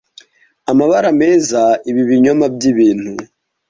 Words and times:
amabara 0.71 1.09
meza 1.21 1.61
ibi 1.89 2.01
binyoma 2.09 2.45
byibintu 2.55 3.11